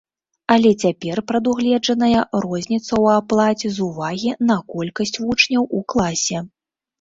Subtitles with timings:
[0.53, 6.43] Але цяпер прадугледжаная розніца ў аплаце з увагі на колькасць вучняў у класе.